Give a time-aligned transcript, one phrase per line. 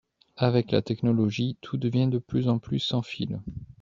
[0.37, 3.37] Avec la technologie tout devient de plus en plus sans fil